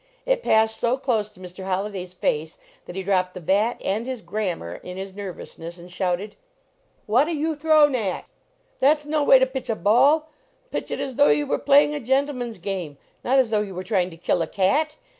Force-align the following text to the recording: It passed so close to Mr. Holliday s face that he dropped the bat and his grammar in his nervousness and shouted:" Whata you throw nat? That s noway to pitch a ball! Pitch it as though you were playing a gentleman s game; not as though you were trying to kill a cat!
It 0.25 0.41
passed 0.41 0.77
so 0.77 0.97
close 0.97 1.29
to 1.29 1.39
Mr. 1.39 1.63
Holliday 1.63 2.01
s 2.01 2.11
face 2.15 2.57
that 2.87 2.95
he 2.95 3.03
dropped 3.03 3.35
the 3.35 3.39
bat 3.39 3.79
and 3.85 4.07
his 4.07 4.21
grammar 4.23 4.77
in 4.81 4.97
his 4.97 5.13
nervousness 5.13 5.77
and 5.77 5.91
shouted:" 5.91 6.35
Whata 7.07 7.31
you 7.35 7.53
throw 7.55 7.87
nat? 7.87 8.23
That 8.79 8.97
s 8.97 9.05
noway 9.05 9.37
to 9.37 9.45
pitch 9.45 9.69
a 9.69 9.75
ball! 9.75 10.27
Pitch 10.71 10.89
it 10.89 10.99
as 10.99 11.17
though 11.17 11.29
you 11.29 11.45
were 11.45 11.59
playing 11.59 11.93
a 11.93 11.99
gentleman 11.99 12.49
s 12.49 12.57
game; 12.57 12.97
not 13.23 13.37
as 13.37 13.51
though 13.51 13.61
you 13.61 13.75
were 13.75 13.83
trying 13.83 14.09
to 14.09 14.17
kill 14.17 14.41
a 14.41 14.47
cat! 14.47 14.95